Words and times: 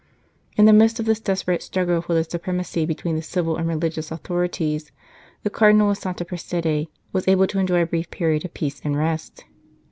In 0.57 0.65
the 0.65 0.73
midst 0.73 0.99
of 0.99 1.05
this 1.05 1.19
desperate 1.19 1.61
struggle 1.61 2.01
for 2.01 2.15
the 2.15 2.23
supremacy 2.23 2.87
between 2.87 3.15
the 3.15 3.21
civil 3.21 3.55
and 3.55 3.67
religious 3.67 4.09
authori 4.09 4.51
ties, 4.51 4.91
the 5.43 5.51
Cardinal 5.51 5.91
of 5.91 5.97
Santa 5.99 6.25
Prassede 6.25 6.87
was 7.13 7.27
able 7.27 7.45
to 7.45 7.59
enjoy 7.59 7.83
a 7.83 7.85
brief 7.85 8.09
period 8.09 8.43
of 8.43 8.51
peace 8.55 8.81
and 8.83 8.97
rest. 8.97 9.45